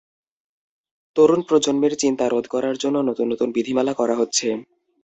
[1.15, 4.47] তরুণ প্রজন্মের চিন্তা রোধ করার জন্য নতুন নতুন বিধিমালা করা হচ্ছে।